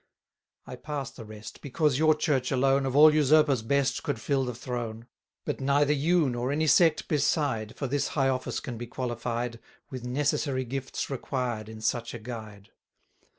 [0.65, 4.55] I pass the rest, because your Church alone Of all usurpers best could fill the
[4.55, 5.05] throne.
[5.45, 9.59] But neither you, nor any sect beside, For this high office can be qualified,
[9.91, 12.71] With necessary gifts required in such a guide.